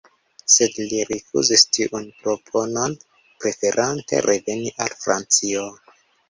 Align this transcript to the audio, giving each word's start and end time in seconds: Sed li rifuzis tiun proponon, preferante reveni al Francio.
Sed 0.51 0.77
li 0.93 1.01
rifuzis 1.09 1.63
tiun 1.77 2.07
proponon, 2.23 2.95
preferante 3.45 4.23
reveni 4.29 4.73
al 4.87 4.97
Francio. 5.05 5.69